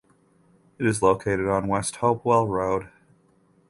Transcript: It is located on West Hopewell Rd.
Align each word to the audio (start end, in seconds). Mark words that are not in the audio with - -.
It 0.79 0.87
is 0.87 1.03
located 1.03 1.45
on 1.47 1.67
West 1.67 1.97
Hopewell 1.97 2.47
Rd. 2.47 2.89